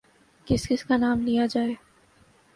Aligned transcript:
کس 0.47 0.67
کس 0.67 0.83
کا 0.83 0.97
نام 0.97 1.21
لیا 1.21 1.45
جائے۔ 1.45 1.73